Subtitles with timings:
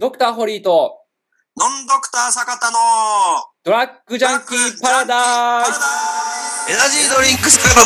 [0.00, 0.96] ドクターホリーと
[1.58, 2.78] ノンドクター坂田の
[3.64, 6.70] ドラッグジャンキーパラダイス。
[6.70, 7.50] エナジードリンク。
[7.50, 7.84] スから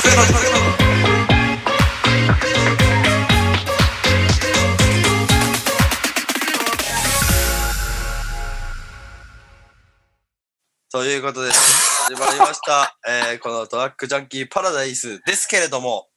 [10.90, 12.94] ということで、始まりました。
[13.08, 16.08] えー、このドラッグジャンキーパラダイスですけれども、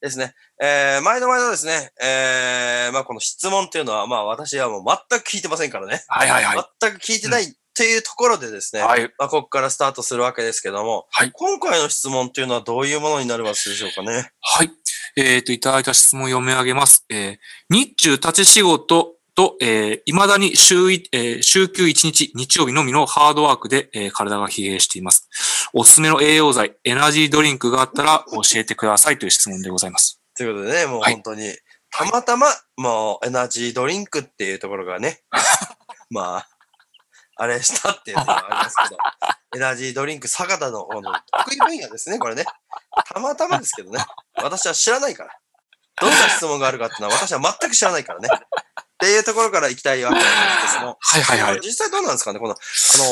[0.00, 0.34] ですね。
[0.62, 6.04] えー、毎度毎度ですね、えー、まあこの質問っていうのは、まあ私はもう全く聞いてませんからね。
[6.08, 6.64] はいはいはい。
[6.80, 9.02] 全く聞いてないっていうところでですね、はい。
[9.18, 14.30] まあここからスタートするわけですけども、はい今回の質問っていうのはどういうものになりますでしょうかね？
[14.40, 14.70] はい。
[15.16, 17.04] えっ、と、いただいた質問を読み上げます。
[17.10, 17.36] えー
[17.70, 25.28] 日中立ち仕事と、えー、未だに週い、えー週休1日、日曜日のみのハードワークで、えー体が疲弊しています。
[25.72, 30.20] おすすめの栄養剤、エナジードリンクがあったら教えてくださいという質問でございます。
[30.36, 31.54] ということでね、もうはい本当に、
[31.92, 35.22] たまたま、もうエナジードリンクっていうところがね、
[36.10, 36.48] まあ、
[37.36, 38.96] あれしたっていうのがありますけど、
[39.54, 41.12] エナジードリンク坂田のこの
[41.44, 42.44] 得意分野ですね、これね。
[43.06, 44.04] たまたまですけどね。
[44.34, 45.30] 私は知らないから。
[46.00, 48.28] どんな質問があるかっていうのは私は全く知らないからね。
[48.98, 50.28] っていうところから行きたいわけなんで
[50.66, 50.98] すけども。
[51.00, 51.60] はいはいはい。
[51.62, 52.40] 実際どうなんですかね？
[52.40, 52.56] この、あ
[52.98, 53.04] の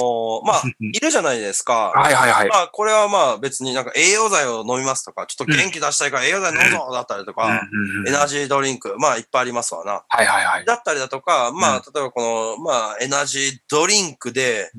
[0.43, 1.93] ーまあ、いるじゃないですか。
[1.95, 2.49] はいはいはい。
[2.49, 7.63] まあ、これはまあ別になんか栄養剤を飲みますとか、ちょっと元気出したいから栄養剤飲むぞだったりとか、
[8.09, 10.05] エナジードリンク、まあいっぱいありますわな。
[10.09, 10.65] はいはいはい。
[10.65, 14.73] だったりだとか、まあ、うん例えばこの、まあ、エナジードリンクで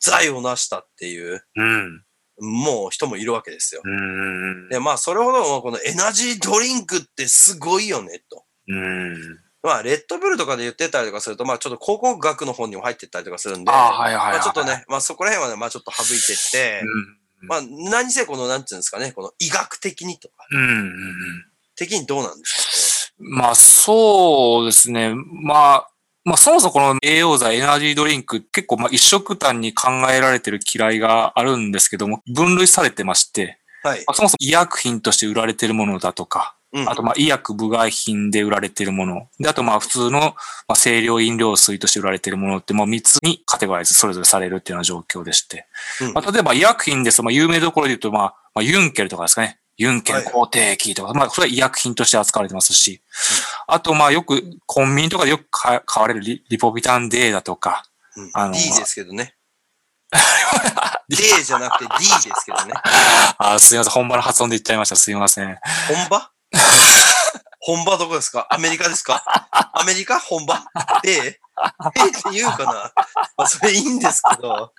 [0.00, 2.04] 剤を成したっていう、うん。
[2.40, 3.82] もう人もいるわけですよ。
[4.70, 8.44] で、まあ、それほどこのエナジードリンクってすごいよね、と。
[8.68, 9.40] うん。
[9.64, 14.32] まあ、レッドブルとかで言ってたりとかすると、まあ、ちょっと広告学の方にも入ってったりとかするんで、ああ、はいはいはい。
[14.34, 16.82] まあ、ちょっとね、まあ、そこら辺はね、まあ、ちょっと省いてって、
[17.40, 17.48] うん。
[17.48, 20.58] まあ、何せこの、なんていうんですかね、この医学的にとか、うん。
[20.58, 20.94] うんうん。
[21.76, 25.14] 的にどうなんですまあ、そうですね。
[25.14, 25.88] まあ、
[26.24, 33.94] まあ、そもそもこの栄養剤、エナジードリンク、結構、まあ、一色単に考えられてる嫌いがあるんですけども、分類されてまして、かね。
[33.94, 34.04] はいま。
[34.08, 36.90] あそもそも医薬品として売られてるものだとか、うん。
[36.90, 39.28] あと、まあ、医薬部外品で売られてるもの。
[39.38, 40.34] で、あと、まあ、普通の、ま
[40.68, 45.66] あ、清涼飲料水として売られてるものって、もう3つにカテゴライズそれぞれされるっていうような状況でして。
[46.02, 49.60] うんまあ、例えば医薬品ですと、まあ、有名どころで言うと、まあ、まあ、ユンケルとかですかね。
[49.76, 53.00] ユンケル抗定液とか、まあ、それは医薬品として扱われてますし、
[53.66, 57.84] あと、まあ、よく、コンビニとかでよく買買われるリリポビタン D だとか、
[58.16, 59.34] うんあの D ですけどね。
[61.08, 62.74] D じゃなくて D ですけどね。
[63.38, 64.96] あすいません、本場の発音で言っちゃいました。
[64.96, 65.58] すいません。
[65.88, 66.33] 本場？
[67.60, 68.46] 本場どこですか？
[68.50, 69.24] アメリカですか？
[69.72, 70.20] アメリカ？
[70.20, 70.62] 本場
[71.04, 71.10] ?A?
[71.10, 71.40] A って
[72.32, 72.92] 言うかな？
[73.36, 74.72] まあ、それいいんですけど。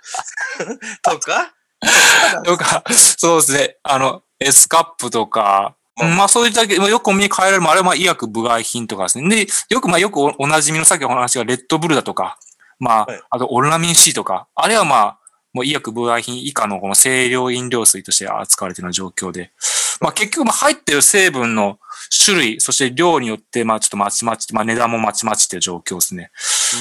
[1.02, 1.54] とか？
[2.46, 2.84] とか、
[3.18, 3.78] そうですね。
[3.84, 6.16] あの、エスカップとか、うん。
[6.18, 9.46] まあそういったけ、まあよくコンビニに買えられるもあれはまあ医薬部外品とかですね。
[9.46, 12.38] で、よくまあよくおおなじみのさっきの話がレッドブルだとか、
[12.80, 15.20] まあはい、あとオルナミン C とか、あれはまあ、
[15.54, 19.52] もう医薬部外品以下のこの清涼飲料水として扱われているような状況で、
[20.02, 21.80] まあ結局まあ入ってる成分の
[22.26, 26.32] 種類、そして量によってまあちょっとまちまち、まあ値段もまちまちっていう状況ですね。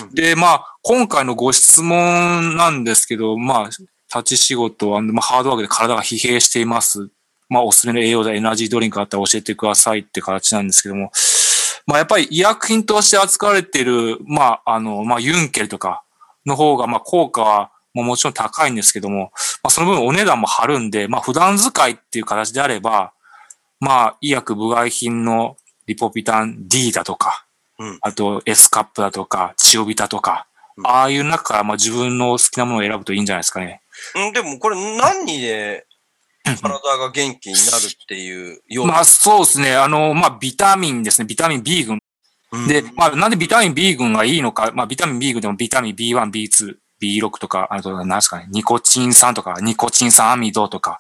[0.03, 7.11] うんで、まあ、今回のご質問なんですけど、まあ、立ち仕事は、まあ、ハードワークで体が疲弊しています。
[7.49, 11.11] まあ、おすすめの栄養剤、エナジードリンクあったら教えてくださいって形なんですけども、
[11.87, 16.03] まあ、やっぱり医薬品として扱われている、まあ、あの、まあ、ユンケルとか
[16.47, 19.33] の方が、まあ、効果は、もうもちろん高いんですけども、
[19.63, 23.13] まあ、その分お値段も張るんで、まあ、普段使いっていう形であれば、
[23.81, 25.57] まあ、医薬部外品の
[25.87, 27.47] リポピタン D だとか、
[27.79, 30.47] うんあと S カップだとか、チオビタとか、
[30.77, 33.81] うんああいう中からまあ自分の好きなものを選ぶといいんじゃないですかね。
[34.17, 35.87] うんでもこれ何で
[36.45, 39.77] 体が元気になるっていうようまあそうですね。
[39.77, 41.27] あの、まあビタミンですね。
[41.27, 42.01] ビタミン B 群。
[42.53, 44.73] うんで、まあなんでビタミン B 群がいいのか。
[44.75, 48.47] まあビタミン B 群でもビタミン B1、B2、B6 とか、あと何ですかね。
[48.51, 50.99] ニコチン酸とか、ニコチン酸アミドとか。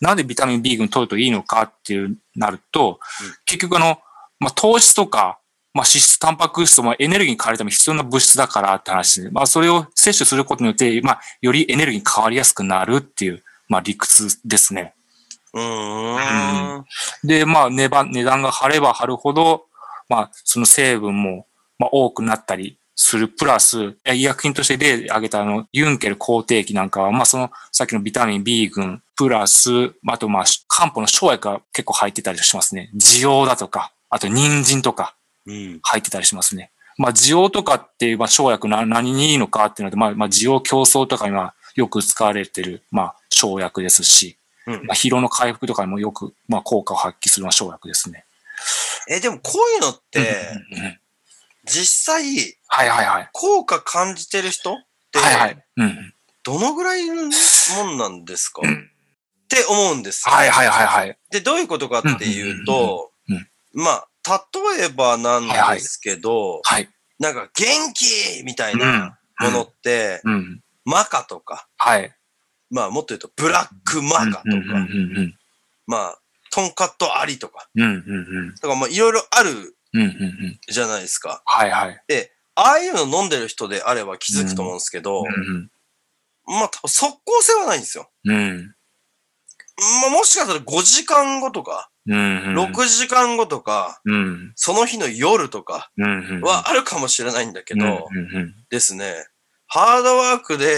[0.00, 3.98] なんでビタミン B 群取るといいのかっていうなると、うん結局あの、
[4.38, 5.38] まあ糖質とか、
[5.74, 9.30] まあ脂質、タンパク質もエネルギーに変わるために必要な物質だからって話で。
[9.30, 14.94] まあそれを摂取することによって、まあよりエネルギーに変わりやすくなるっていう、まあ理屈ですね。
[15.56, 16.84] うーん。
[17.24, 19.66] で、まあ、値段値段が張れば張るほど、
[20.08, 21.46] まあ、その成分も、
[21.78, 23.28] まあ、多くなったりする。
[23.28, 32.90] プラス、医薬品として例で挙げたあの、ユンケル抗定液なんかは、まあ、その、さっきのビタミン B 群、プラス、あと、まあ、漢方の生薬が結構入ってたりしますね。
[32.98, 35.14] 滋養だとか、あと、人参とか
[35.46, 35.78] うん。
[35.82, 36.70] 入ってたりしますね。
[36.98, 48.24] まあ、滋養とかっていう、まあ、生薬な何にいいのかっていうので、まあ、まあ、滋養競争とかにはよく使われてる、まあ、生薬ですし、うんまあ、疲労の回復とかにもよく、まあ、効果を発揮するような生薬ですね。
[49.08, 50.18] え、でもこういうのって、
[50.72, 50.98] うんうん
[51.66, 52.24] 実際、
[52.68, 53.30] はいはいはい。
[53.32, 54.76] 効果感じてる人っ
[55.12, 55.64] て、はいはい。
[55.76, 56.14] うん。
[56.42, 58.90] どのぐらいいるもんなんですか、うん
[59.46, 60.34] って思うんですよ。
[60.34, 61.18] はいはいはいはい。
[61.30, 63.40] で、どういうことかっていうとうんうん
[63.74, 64.08] うん、まあ、
[64.76, 66.88] 例えばなんですけど、はい。
[67.20, 70.60] なんか元気みたいうんなものって、うん。
[70.84, 72.12] マカとか、はい。
[72.70, 75.34] まあもっと言うとブラックマカとか、うんうんうん
[75.86, 76.18] まあ、
[76.50, 77.82] トンカットアリとか、うん。
[77.82, 78.54] うんうんうん。
[78.56, 80.58] とかまあいろいろあるうんうんうん。
[80.68, 81.42] じゃないですか。
[81.44, 82.02] はいはい。
[82.06, 85.70] で、ああいうの飲んでる人であれば気づくと思うんですけど、うん
[86.46, 88.08] まあ多分即効性はないんですよ。
[88.24, 88.34] うん。
[88.34, 88.74] うん。
[90.02, 92.58] まあもしかしたら5時間後とか、うんうん。
[92.72, 94.52] 6時間後とか、うん。
[94.54, 95.90] その日の夜とか。
[96.42, 99.26] はあるかもしれないんだけど、うんうんですね、
[99.66, 100.76] ハードワークで、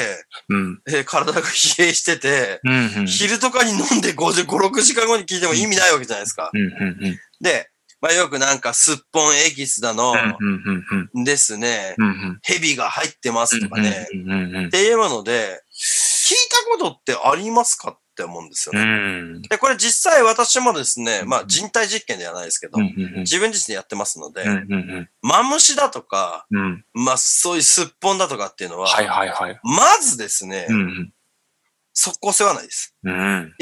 [0.49, 0.81] うん。
[0.88, 3.06] えー体が疲弊してて、うんうん。
[3.06, 6.50] 昼とかに飲んで5、5、6時間後に聞いても意味ないわけじゃないですか。
[6.53, 7.19] うんうんうん。
[7.41, 10.15] で、まあよくなんかすっぽんエキスだの、
[11.15, 11.97] ですね、
[12.43, 14.06] 蛇が入ってますとかね、
[14.69, 16.37] っていうので、聞い
[16.79, 18.85] たことってありますかって思うんですようね。
[19.39, 19.43] ん。
[19.43, 22.79] で、これ実際私もですね、まあ人体実験ではないですけど。
[23.19, 24.45] 自分自身でやってますので
[25.23, 26.47] マムシだとか。
[26.93, 28.89] まあそういうすっぽんだとかっていうのは。
[29.62, 31.12] まずですねう、ん
[32.00, 32.95] 即効性はないです。
[33.03, 33.12] うん。
[33.12, 33.55] うん。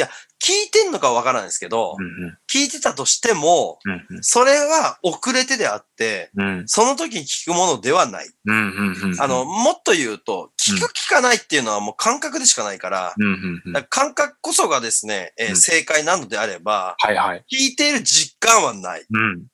[0.45, 3.79] 聞いてんのかわからないですけどう、ん聞いてたとしても、
[4.11, 4.23] うん。
[4.23, 6.69] それは遅れてであって、うん。
[6.69, 8.29] その時に聞くものではない。
[9.19, 13.15] あの、、もっと言うと、聞く聞かないっていうのはもう感覚でしかないから、
[13.89, 17.45] 感覚こそがですね、え正解なのであれば、はいはい。
[17.51, 19.47] 聞いている実感はないっうん。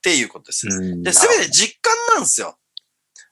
[0.00, 0.68] ていうことです。
[0.68, 2.56] うんで、すべて実感なんですよ。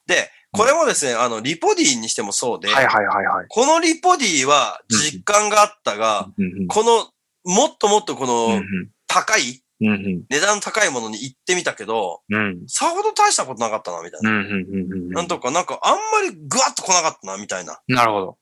[0.05, 3.45] で、これもですね、あの、リポディにしてもそうで、はいはいはいはい。
[3.49, 7.09] このリポディは実感があったが、うんうんこの、
[7.45, 8.63] もっともっとこうんの
[9.07, 14.31] 高い、うんうん値段の高いものに行ってみたけど、うんさほど大したことなかったな、みたいな。
[14.31, 15.09] うんうんうんうん。
[15.11, 17.79] なんとか、なんかあんまりグワッと来なかったな、みたいな。
[17.87, 18.37] なるほど。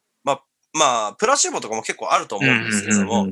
[0.76, 3.32] まあ、プラシーボとかも結構あると思うんですけれども、っ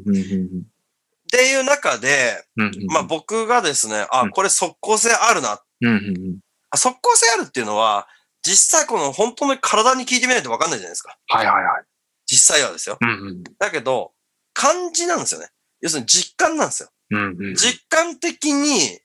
[1.29, 2.85] ていう中で、うんうん。
[2.87, 5.61] まあ僕がですね、あ、うんこれ即効性あるな。
[5.81, 6.37] うんうんうん。
[6.69, 8.07] あ即効性あるっていうのは、
[8.43, 11.17] 実際この本当に体に聞いてみないとわかんないじゃないですか。
[11.27, 11.83] はいはいはい。
[12.25, 12.97] 実際はですよ。
[12.99, 13.43] うんうん。
[13.57, 14.11] だけど、
[14.53, 15.47] 感じなんですよね。
[15.81, 16.89] 要するに実感なんですよ。
[17.11, 17.55] うんうん。
[17.55, 18.99] 実感的に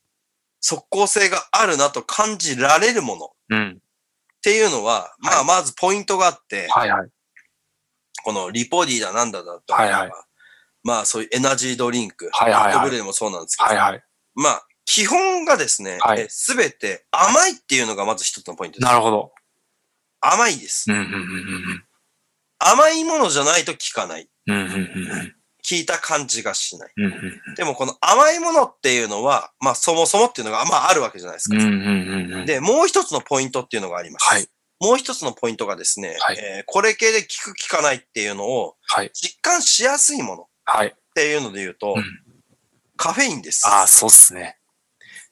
[0.61, 3.79] 即効性があるなと感じられるものっうん。
[4.43, 7.09] ていうのは、まあはいまずポイントがあって、はいはい。
[8.25, 10.11] このリポディだなんだだとか、はいはい
[10.85, 14.05] まあそういうエナジードリンク、はいはいはいレッドブルでもそうなんですけど、はいはい。
[14.35, 18.91] まあ基本がですねはい、すべ、て甘いっていうのがまず一つのポイントです。
[18.91, 19.33] なるほど。
[20.23, 20.87] 甘いです。
[22.59, 24.31] 甘いものじゃないと効かない。
[24.47, 24.53] 効
[25.73, 26.93] いた感じがしない。
[27.57, 31.57] でもこの甘いものっていうのは、まあそもそもっていうのがまああるわけじゃないですか。
[32.47, 34.25] で、もう一つのポイントっていうのがあります。
[34.25, 34.49] はい。
[34.81, 39.11] もう一つのポイントがですね、はいえーこれ系で効く効かないっていうのをはい。
[39.13, 40.97] 実感しやすいものっはい。
[41.15, 42.05] ていうので言うと、うん
[43.01, 43.65] カフェインです。
[43.69, 44.58] ああ、そうっすね。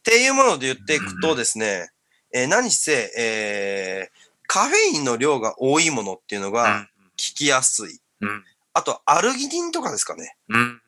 [0.06, 1.91] っていうもので言っていくとですね、
[2.32, 6.87] えー何せ、えーカフェインの量が多いものっていうのが効
[7.17, 8.00] きやすい。
[8.20, 8.44] うん。
[8.75, 10.37] あと、アルギニンとかですかね。
[10.49, 10.81] うん。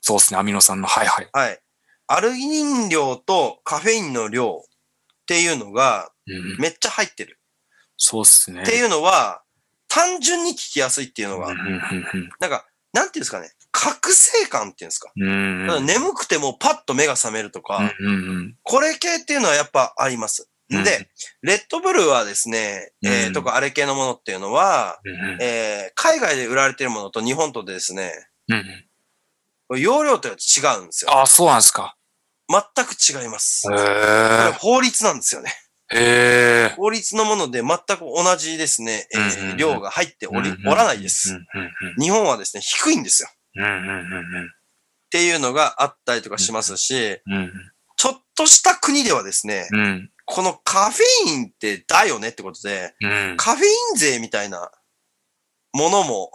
[0.00, 0.38] そうっすね。
[0.38, 0.86] アミノ酸の。
[0.86, 1.28] はいはい。
[1.32, 1.58] はい。
[2.06, 6.58] アルギニン量とカフェインの量っていうのがうん。
[6.60, 7.40] めっちゃ入ってる。
[7.96, 8.62] そうっすね。
[8.62, 9.42] っていうのは、
[9.88, 15.10] 単純に効きやすいっていうのが、うんうんなんか、なんていうんですかね、覚醒感っていうんですか。
[15.10, 15.14] か
[15.74, 17.92] ら眠くてもパッと目が覚めるとか、
[18.62, 20.48] これ系っていうのはやっぱあります。
[20.70, 21.08] うんで、
[21.42, 24.98] レッドブルはですね、えーうんとかあれ系のものっていうのは、
[25.40, 28.12] えー海外で売られてるものと日本とでですね、
[28.48, 29.80] うん。
[29.80, 31.12] 容量と違うんですよ。
[31.12, 31.96] ああ、そうなんですか。
[32.48, 33.68] 全く違います。
[33.72, 34.52] へ。
[34.58, 35.52] 法律なんですよね。
[36.76, 41.38] 法律のもので全く同じですね、えー量が入っており、うんおらないです。
[42.00, 43.28] 日本はですね、低いんですよ。
[43.56, 43.64] うん。
[43.64, 44.50] うんうんうん
[45.06, 47.52] っていうのがあったりとかしますし、うん。
[47.96, 49.68] ちょっとした国ではですね。
[50.24, 53.36] このカフェインってだよねってことで、うん。
[53.36, 54.70] カフェイン税みたいな
[55.72, 56.32] ものも、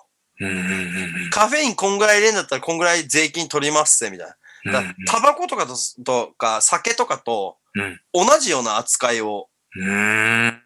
[1.32, 4.28] カフェインこんぐらい入れんだったらこんぐらい税金取りますぜ、みたい
[4.63, 4.96] な。
[5.06, 10.62] タバコとかととか酒とかとうん同じような扱いをうん。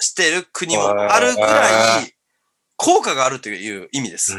[0.00, 2.14] してる国もあるぐらい
[2.76, 4.36] 効果があるという意味です。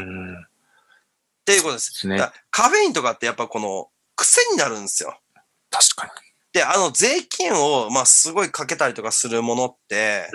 [1.44, 1.54] っうん。
[1.54, 2.08] ていうことです。
[2.08, 2.18] ね
[2.50, 5.18] カフェインとかってやっぱこの癖になるんですよ。
[5.70, 6.14] 確か
[6.52, 10.30] で、あの税金をまあすごいかけたりとかするものって、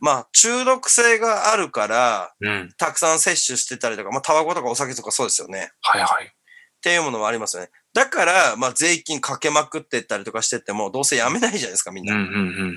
[0.00, 2.48] まあ中毒性があるからうん。
[2.48, 2.74] うん。
[2.78, 5.70] たくさん摂取してたりとか、まあタバコとかお酒とかそうですよね。
[5.82, 6.24] はいはい。
[6.24, 7.70] っていうものもありますよね。
[7.92, 12.14] だから、まあ税金かけまくってったりとかしてっても、どうせやめないじゃないですか、みんな。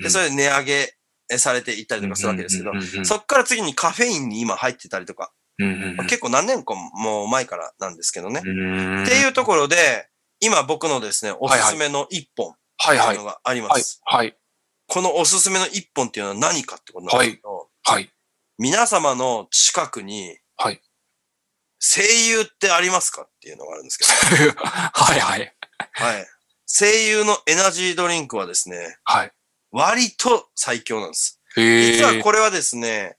[0.02, 2.72] で、それで値上げされていったりとかするわけですけど、
[3.04, 5.41] そっから次にカフェインに今入ってたりとか、うん。
[5.58, 8.42] まあ結構何年かも前からなんですけどね。
[8.44, 9.02] うん。
[9.04, 10.08] っていうところで、
[10.40, 12.54] 今僕のですね、おすすめの一本っ
[12.84, 13.24] ていうの。
[13.24, 14.00] がありまはいす。。
[14.04, 14.36] はい。
[14.88, 18.10] このおすすめの一本っていうのは何かってことなんですけど、はい。
[18.58, 20.80] 皆様の近くに、はい。
[21.78, 24.04] 声優ってありますかっていうのがあるんですけ
[24.56, 25.54] はいはい。
[25.98, 26.26] ど、はい。
[26.66, 29.32] 声優のエナジードリンクはですね、はい。
[29.70, 31.40] 割と最強なんです。
[31.56, 33.16] 実はこれはですね、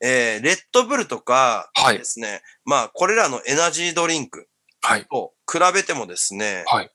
[0.00, 4.48] えー、レッドブルとかはいですね、まあ、これらのエナジードリンク
[4.84, 5.06] はい。
[5.10, 6.90] と比べてもですね、はい。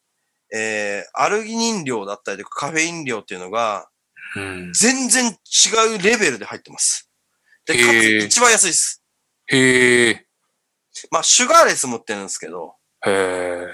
[0.55, 3.89] えー、アルギニン量だったりとかカフェイン量っていうのが、
[4.35, 4.73] うん。
[4.73, 7.09] 全然違うレベルで入ってます。
[7.65, 9.03] で、かつ一番安いです。
[9.47, 10.25] へえ。
[11.09, 12.75] まあ、シュガーレスも売ってるんですけど、
[13.05, 13.67] へえ。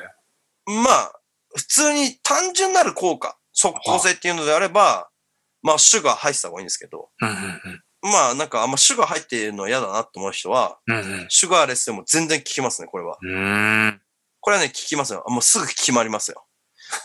[0.65, 1.19] まあ、
[1.55, 5.09] 普通に単純なる効果、即効性っていうのであれば、
[5.61, 7.29] まあ、シュガー入ってた方がいいんですけど、うん。
[7.29, 7.83] うん。
[8.11, 10.97] まあ、なんかあんまシュガー入っているの嫌だなって思う人は、うん。
[10.97, 11.25] うん。
[11.29, 13.17] シュガーレスでも全然効きますね、これは。
[13.21, 14.01] うん。
[14.39, 15.23] これはね、効きますよ。
[15.27, 16.45] もうすぐ決まりますよ。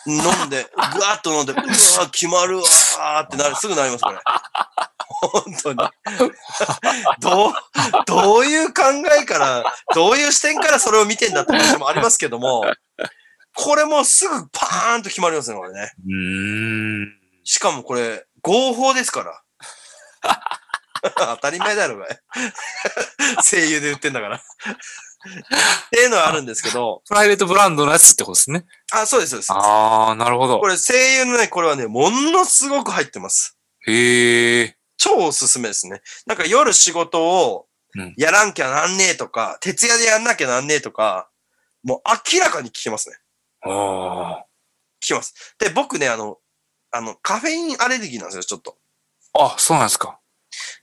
[0.06, 4.18] 飲んで、ぐわーっと飲んで、うわー決まるわーってなる、すぐなります、これ。
[5.08, 5.78] 本当に。
[7.20, 7.52] どう、
[8.06, 8.82] どういう考
[9.20, 12.62] えから、どういう視点からそれを見てんだって話もありますけども、
[13.54, 15.92] これもうすぐパーンと決まりますね、これね。
[16.06, 17.18] うん。
[17.44, 19.42] しかもこれ、合法ですから。
[21.16, 22.20] 当たり前だろ、これ。
[23.48, 24.36] 声優で売ってんだから。
[24.36, 24.40] っ
[25.90, 28.64] ていうのはあるんですけど、プライベートブランドのやつってことですね。
[28.92, 29.52] あ、そうです、そうです。
[29.52, 30.66] ああ、なるほどこ。
[30.66, 33.58] れ声優のね、これはね、ものすごく入ってます。
[33.86, 34.76] へえ。
[34.96, 36.02] 超おすすめですね。
[36.26, 37.66] なんか夜仕事を
[37.96, 41.28] うんやらんきゃなんねえとか、徹夜でやんなきゃなんねえとか、
[41.82, 42.00] もう
[42.34, 43.16] 明らかに聞けますね。
[43.62, 44.44] あ
[45.02, 45.34] 聞けます。
[45.58, 46.38] で、僕ね、あの、
[46.92, 48.76] あの、カフェインアレルギーなんですよ、ちょっと。
[49.34, 49.54] あ。
[49.54, 50.19] あ、そうなんですか。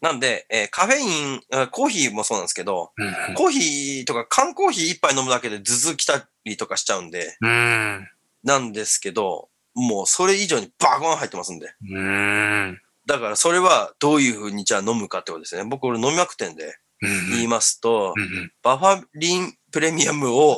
[0.02, 3.36] なんで、えーカフェイン、あコーヒーもそうなんですけど、うん。
[3.36, 8.08] コーヒーとか缶コーヒー一杯飲むだけで頭痛きたりとかしちゃうんで、うん。
[8.44, 11.74] なんですけど、もうそれ以上にバゴン入ってますんで。
[11.90, 12.82] うん。
[13.06, 15.64] だからそれはどういう風にじゃあ飲むかってことですね。
[15.64, 17.30] 僕俺飲みまくってんでうん。
[17.32, 18.52] 言いますと、うん。
[18.64, 20.58] バファリンプレミアムを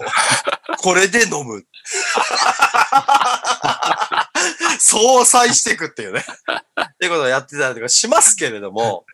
[0.82, 1.66] これで飲む。
[4.80, 6.20] 相殺していくっていうね。
[6.22, 9.06] っていうことをやってたりとかしますけれども、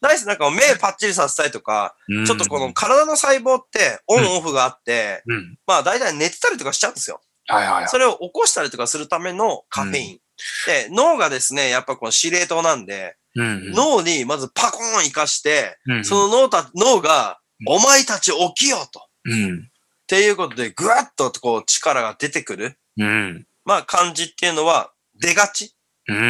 [0.00, 5.58] ナイスなんか目パッチリさせたいとか、うんちょっとこの、体の細胞ってオンオフがあって、うん。
[5.66, 7.20] まあ大体寝てたりとかしちゃうんですよ。
[7.46, 7.88] はいはいはい。
[7.88, 10.18] それを起こしたりとかするためのカフェイン。
[10.66, 13.72] で、脳がですね、やっぱこの司令塔なんで、うん。
[13.72, 18.98] 脳にまずパコーン活かして、うん、その脳た、脳が、うんお前たち起きようと。
[18.98, 19.70] っうん。
[20.06, 23.46] てていうことで、ぐわっとこう力が出てくる、うん。
[23.64, 24.90] まあ感じっていうのは
[25.20, 25.74] 出がち。
[26.08, 26.16] うん。
[26.16, 26.20] う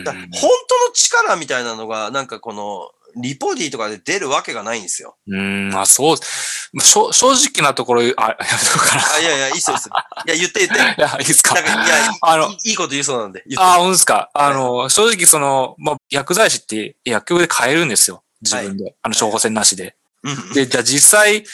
[0.00, 0.04] ん。
[0.04, 0.50] だ本当の
[0.94, 5.16] 力みたいなのが、なんかこの、リポディとかで出るわけがないんですよ。
[5.28, 5.70] うん。
[5.76, 6.16] あ、そう。
[6.16, 9.02] 正直なところ、あ、やめとかな。
[9.16, 9.94] あ、いやいや、いいっすよ、いいっすよ。
[10.26, 10.94] いや、言って言って。
[10.98, 11.54] いや、いいですか？
[11.54, 13.44] なんか、いや、いあのいいいこと言いそうなんで。
[13.58, 14.30] あ、本当ですか？
[14.32, 18.24] あの、正直その、まあ、薬剤師って薬局で買えるんですよ。
[18.40, 18.94] 自分で。
[19.02, 19.94] あの、処方箋なしで。
[20.22, 20.52] うん。
[20.54, 21.44] で、じゃあ実際、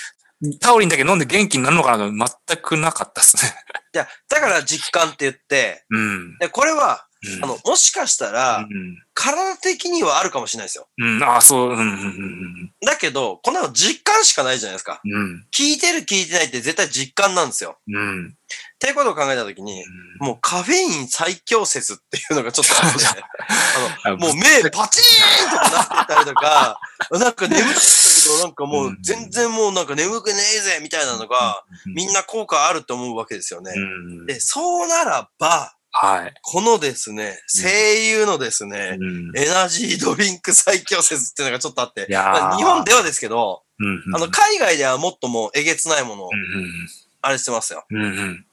[0.61, 2.13] タオリンだけ飲んで元気になるのかなと
[2.47, 3.53] 全くなかったですね。
[3.99, 6.38] いや、だから実感って言って、うん。
[6.38, 7.08] で、これは、うん
[7.43, 8.67] あの、もしかしたら、
[9.15, 10.87] 体的にはあるかもしれないですよ。
[10.99, 11.17] うん。
[11.17, 11.25] うん。
[11.25, 11.71] あ、そう。
[11.71, 11.79] うん。
[11.79, 12.73] うん。
[12.87, 15.01] だけど、こんなの実感しかないじゃないですか。
[15.05, 15.47] うん。
[15.53, 17.79] 聞いてる聞いてないって絶対実感なんですよ。
[17.89, 18.29] うん。
[18.29, 18.31] っ
[18.79, 19.85] ていうことを考えたときに、
[20.21, 23.05] もうカフェイン最強説っていうのがちょっとあって、
[24.05, 33.73] あの、もう目パチーンとかなってたりとか、 なんか眠かったけど、なんかもう全然もうなんか眠くねえぜみたいなのが、みんな効果あると思うわけですよね。
[33.75, 34.27] うん。
[34.27, 36.35] で、そうならば、はい。
[36.43, 39.37] このですね、声優のですね、うん。
[39.37, 44.14] エナジードリンク最強説っていうのがちょっとあって、まあ日本ではですけど、うん。
[44.14, 46.88] あの、海外ではもっともうえげつないものをう、ん。
[47.21, 47.85] あれしてますよ。
[47.90, 48.02] うん。
[48.02, 48.45] うん。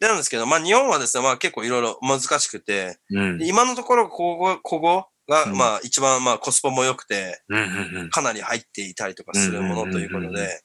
[0.00, 3.38] でなんですけど、まあ日本はですね、まあ結構いろいろ難しくて、うん。
[3.38, 7.60] で今のところ、ここ、ここが、うんまあ一番まあコスパも良くて、うん。
[7.60, 8.10] うん。
[8.10, 10.62] かなり入っていたりとかするものということうんうんうんで、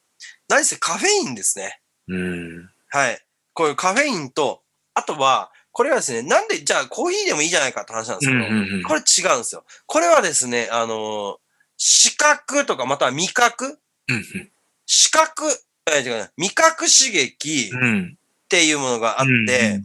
[0.48, 1.80] 何せカフェインですね。
[2.08, 2.70] うん。
[2.90, 3.20] はい。
[3.52, 4.62] こういうカフェインと、
[4.94, 8.82] あとは、これはですね、なんで、じゃあコーヒーでもいいじゃないかって話なんですけど、うん。
[8.84, 9.64] これ違うんですよ。
[9.86, 11.36] これはですね、あのー
[11.76, 13.80] 視覚とかまたは味覚？
[14.08, 14.24] うん。
[14.86, 15.42] 視覚、
[15.92, 18.16] え違うな味覚刺激うん。
[18.16, 19.82] っていうものがあって、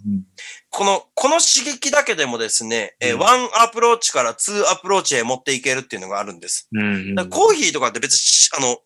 [0.70, 6.68] この、この刺激だけでもですね、ワンアプローチからツーアプローチへ持っていけるっていうのがあるんです。
[6.72, 7.16] うん。
[7.16, 8.78] だからコーヒーとかって別にし、あの、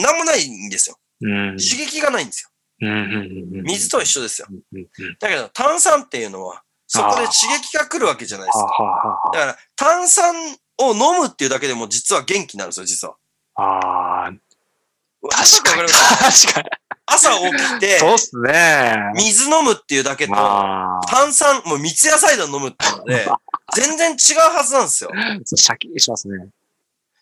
[0.00, 0.98] なんもないんですよ。
[1.22, 1.56] うん。
[1.56, 2.50] 刺激がないんですよ。
[2.82, 4.48] 水と一緒ですよ。
[5.20, 7.30] だけど炭酸っていうのは、そこで刺
[7.62, 9.30] 激が来るわけじゃないですはか。
[9.32, 10.34] だから炭酸
[10.78, 13.16] を飲むっていうだけでも実は元気になるんですよ、実は。
[13.54, 14.32] ああ、
[15.30, 15.82] 確確かに。
[15.82, 16.70] ます確かに。
[17.06, 18.96] 朝起きて、そうっすね。
[19.16, 23.28] 水飲むっていうだけと、まあ、炭酸、もう三ツ矢サイダー飲むっていうので、
[23.76, 25.10] 全然違うはずなんですよ。
[25.44, 26.48] シャキリしますね。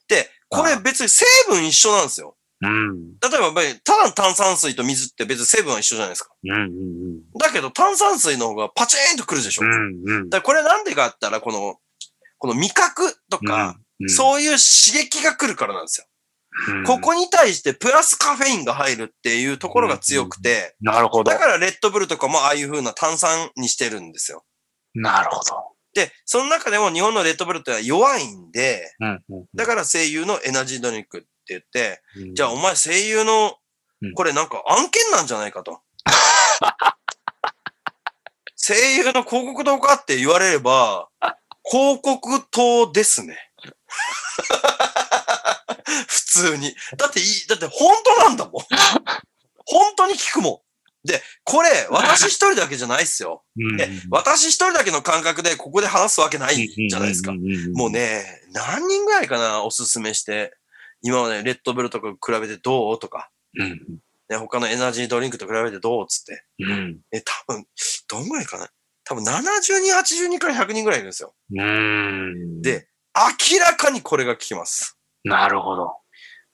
[0.09, 2.37] で、これ別に成分一緒なんですよ。
[2.62, 3.12] うん。
[3.12, 3.52] 例えば
[3.85, 6.31] ただの炭酸水と水って別に成分は一緒じゃないですか。
[6.45, 6.71] うんうん
[7.38, 9.64] だけど炭酸水の方がパチーンとくるでしょ。
[9.64, 9.73] うん。
[9.73, 10.31] うんうん。
[10.31, 11.76] だこれなんでかあったら、この、
[12.38, 16.07] この味覚とか、うん、そういう刺激が来るからなんですよ。
[16.07, 16.11] うん
[16.85, 21.38] ここに対してプラスカフェインが入るっていうところが強くて、なるほどだ。
[21.38, 24.45] からレッドブルとかもああいう風な炭酸にしてるんですよ。
[24.95, 25.71] なるほど。
[25.95, 33.57] で、その中でも日本のレッドブルってのは弱いんで、うんうんだから声優のエナジードリンクって言って、うんじゃあお前声優の
[34.02, 35.80] うん、これなんか案件なんじゃないかと。
[38.57, 41.09] 声優の広告塔かって言われれば、
[41.64, 43.37] 広告塔ですね。
[46.07, 46.75] 普通に。
[46.97, 48.64] だっていい、だって本当なんだもん。
[49.66, 50.62] 本当に聞くも
[51.04, 51.07] ん。
[51.07, 53.45] で、これ、私一人だけじゃないっすよ。
[53.57, 57.33] うんで、私一人だけの感覚でここで話すわけないじゃないですか。
[57.75, 57.90] もう。
[57.90, 60.54] ね、何人ぐらいかな、おすすめして。
[61.02, 62.99] 今までレッドブルとか比べてどう？
[62.99, 63.80] とか、うん
[64.28, 66.04] ね、他のエナジードリンクと比べてどう？
[66.04, 66.45] っつって。
[66.61, 67.66] うんえ、多分、
[68.09, 68.69] どんぐらいかな？
[69.04, 71.35] 多分70人、80人から100人ぐらいいるんですよ。
[71.57, 72.62] うん。
[72.62, 72.88] で、
[73.50, 74.97] 明らかにこれが効きます。
[75.25, 75.97] なるほど。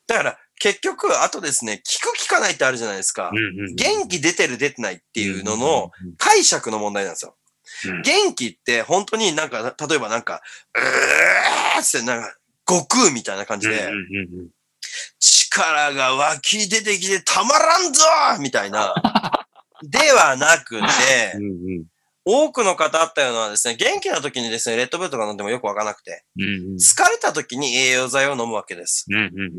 [0.07, 3.31] だから、結局、あとですね、効く効かないってあるじゃないですか。
[3.75, 7.35] 元気出てる出てないっていうのの、解釈の問題なんですよ。
[7.85, 10.41] うん元気って本当になんか、例えばなんか、
[10.73, 12.35] うーってなんか、
[12.69, 13.89] 悟空みたいな感じで、
[15.19, 18.03] 力が湧き出てきてたまらんぞ
[18.39, 18.93] みたいな、
[19.83, 21.33] ではなくて、
[22.29, 26.25] 多くの方あったようなですね、元気な時にですね、レッドブルとか飲んでもよくわからなくて、
[26.75, 29.05] 疲れた時に栄養剤を飲むわけです。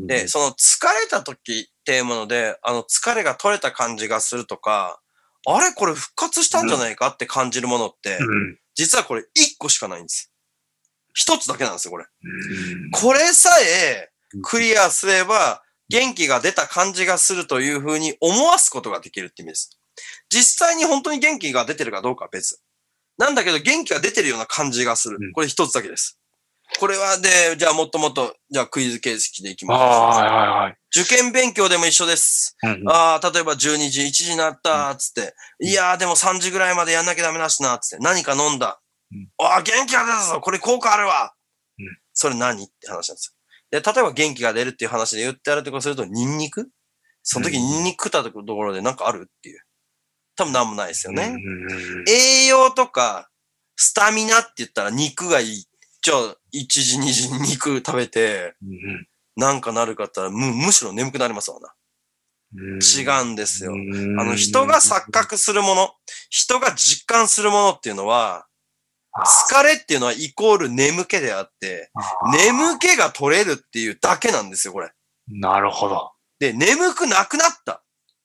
[0.05, 5.01] で、その疲れた時っていうもので、あの疲れが取れた感じがするとか、
[5.47, 8.19] あれこれ復活したんじゃないかって感じるものって、
[8.75, 10.31] 実はこれ一個しかないんです。
[11.19, 12.05] 一つだけなんですよ、これ。
[12.93, 14.09] これさえ
[14.41, 19.77] クリアすれば、元気が出た感じがするというふうに思わすことができるって意味です。
[20.29, 22.61] 実際に本当に元気が出てるかどうかは別。
[23.17, 25.33] なんだけど元気が出てるような感じがするうん。
[25.33, 26.17] これ一つだけです。
[26.79, 29.81] これはで、じゃあもっともっと、じゃあクイズ形式でいきます。
[29.81, 30.77] はいはいはい。
[30.95, 32.55] 受験勉強でも一緒です。
[32.87, 35.33] ああ、例えば12時、1時になった、つって。
[35.59, 38.03] いやーでも3時ぐらいまでやんなきゃダメだしな、つって。
[38.03, 38.88] 何か飲んだうん。
[39.39, 41.33] ああ、元気が出たぞこれ効果あるわ
[41.79, 43.35] うんそれ何って話なんです
[43.71, 43.81] よ。
[43.81, 46.69] で、例えば元気が出るっていう話で言ってあるとこすると、ニンニク？
[47.23, 49.61] その時うんニンニク食ったところでなんかあるっていう。
[50.35, 51.35] 多分なんもないですよね。
[51.35, 53.29] うん栄養とか、
[53.75, 55.65] スタミナって言ったら肉がいい。
[56.01, 58.55] じゃあ、1時、2時に肉食べて、
[59.35, 61.73] なんかなるかったら、む、むしろ眠くなりますわな。
[62.53, 63.73] 違うんですよ。
[63.73, 63.75] あ
[64.25, 65.93] の、人が錯覚するもの、
[66.29, 68.47] 人が実感するものっていうのは、
[69.17, 71.91] 疲れっていうのはイコール眠気であって、
[72.31, 74.91] 眠気が取れるっていうだけなんですよ、これ。
[75.27, 76.11] なるほど。
[76.39, 77.83] で、眠くなくなった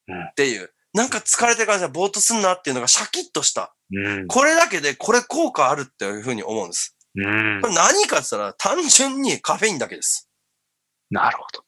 [0.08, 3.74] うんっていう、なんか疲れてる感じでぼーっとすんなっていうのがシャキッとした。
[3.92, 6.96] うんこれだけでこれ効果あるっていうふうに思うんです。
[7.16, 10.30] うんこれ何かって言ったら単純にカフェインだけです。
[11.10, 11.64] なるほど。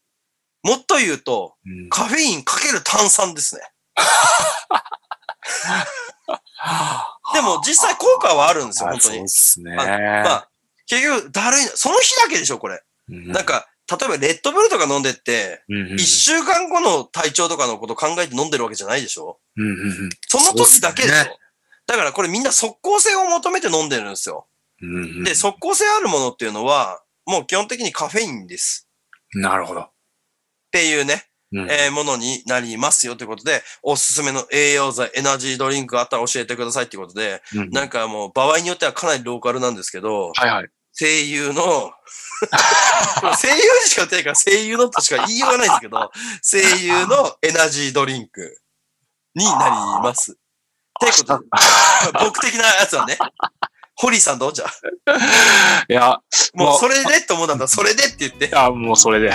[0.63, 3.63] もっと言うと、うんカフェインかける炭酸ですね。
[7.35, 9.29] でも実際効果はあるんですよ、本当にそうで。
[9.29, 9.77] すね。
[9.77, 10.51] まあ、
[10.87, 12.83] 結局、だるいな、その日だけでしょ、これ。
[13.09, 19.39] なんか、例えばレッドブルとか飲んでって、うん、一週間後の体調とかのこと考えて飲んでるわけじゃないでしょ？
[19.57, 21.39] うんうんうんその時だけでしょね
[21.87, 24.49] だからこれみんな即効性を求めて飲んでるんですよ。
[24.83, 28.89] うんうんで、即効性あるものっていうのは、もう基本的にカフェインです。
[29.35, 29.83] なるほど。
[29.83, 29.91] っ
[30.73, 40.69] ていうね、うんえーものになりますよということで、おすすめの栄養剤、エナジードリンクがあったら教えてくださいっていうことで、うんなんかもう場合によってはかなりローカルなんですけど、はいはい。
[40.99, 41.93] 声優の、
[43.39, 43.55] 声優
[43.85, 46.11] にしか売ってないから声優のとしか言いようがないんですけど、
[46.43, 48.59] 声優のエナジードリンク
[49.35, 49.55] になり
[50.03, 50.33] ます。
[50.33, 50.35] っ
[50.99, 51.45] てことで、
[52.25, 53.19] 僕的なやつはね、
[53.97, 54.67] ホリーさんどうじゃ？
[54.67, 56.19] あ いや、
[56.55, 58.51] もうそれでって思うんだったら、それでって言って。
[58.55, 59.33] あ、もうそれで。